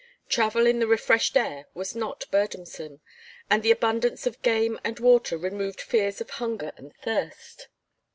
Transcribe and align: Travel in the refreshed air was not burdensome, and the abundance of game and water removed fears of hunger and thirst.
Travel 0.29 0.65
in 0.65 0.79
the 0.79 0.87
refreshed 0.87 1.37
air 1.37 1.67
was 1.75 1.95
not 1.95 2.25
burdensome, 2.31 3.01
and 3.51 3.61
the 3.61 3.69
abundance 3.69 4.25
of 4.25 4.41
game 4.41 4.79
and 4.83 4.99
water 4.99 5.37
removed 5.37 5.79
fears 5.79 6.19
of 6.19 6.31
hunger 6.41 6.71
and 6.75 6.91
thirst. 7.03 7.67